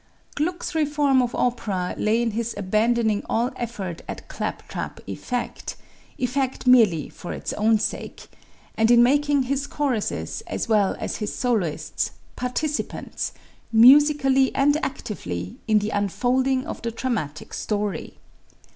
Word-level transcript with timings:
Gluck's 0.33 0.73
reform 0.73 1.21
of 1.21 1.35
opera 1.35 1.93
lay 1.95 2.23
in 2.23 2.31
his 2.31 2.55
abandoning 2.57 3.23
all 3.29 3.51
effort 3.55 4.01
at 4.07 4.27
claptrap 4.27 4.99
effect 5.07 5.75
effect 6.17 6.65
merely 6.65 7.07
for 7.07 7.33
its 7.33 7.53
own 7.53 7.77
sake 7.77 8.27
and 8.75 8.89
in 8.89 9.03
making 9.03 9.43
his 9.43 9.67
choruses 9.67 10.41
as 10.47 10.67
well 10.67 10.95
as 10.99 11.17
his 11.17 11.35
soloists 11.35 12.13
participants, 12.35 13.31
musically 13.71 14.49
and 14.55 14.75
actively, 14.83 15.57
in 15.67 15.77
the 15.77 15.91
unfolding 15.91 16.65
of 16.65 16.81
the 16.81 16.89
dramatic 16.89 17.53
story. 17.53 18.17